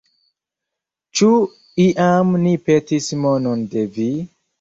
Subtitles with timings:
[1.19, 1.27] Ĉu
[1.83, 4.09] iam ni petis monon de vi?